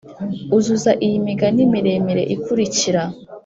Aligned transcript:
Uzuza 0.57 0.91
iyi 1.05 1.17
migani 1.27 1.61
miremire 1.73 2.23
ikurikira 2.35 3.01